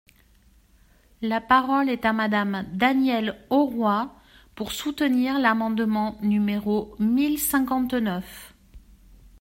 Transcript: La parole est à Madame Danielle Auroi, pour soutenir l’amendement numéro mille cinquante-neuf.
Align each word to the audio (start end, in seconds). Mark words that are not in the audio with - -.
La 1.21 1.41
parole 1.41 1.87
est 1.87 2.05
à 2.05 2.11
Madame 2.11 2.65
Danielle 2.73 3.39
Auroi, 3.51 4.11
pour 4.55 4.71
soutenir 4.71 5.37
l’amendement 5.37 6.17
numéro 6.23 6.95
mille 6.97 7.37
cinquante-neuf. 7.37 8.55